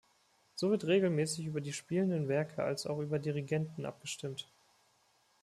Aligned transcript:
So 0.55 0.71
wird 0.71 0.85
regelmäßig 0.85 1.45
über 1.45 1.61
die 1.61 1.73
spielenden 1.73 2.27
Werke 2.27 2.63
als 2.63 2.87
auch 2.87 2.97
über 3.01 3.19
Dirigenten 3.19 3.85
abgestimmt. 3.85 4.47